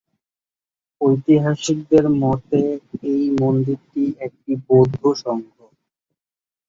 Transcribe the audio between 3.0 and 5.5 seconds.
এই মন্দিরটি একটি বৌদ্ধসংঘ।